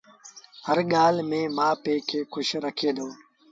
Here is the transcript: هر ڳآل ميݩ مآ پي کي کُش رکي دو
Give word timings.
هر 0.65 0.77
ڳآل 0.93 1.15
ميݩ 1.29 1.53
مآ 1.57 1.69
پي 1.83 1.93
کي 2.07 2.19
کُش 2.33 2.49
رکي 2.63 2.91
دو 2.97 3.07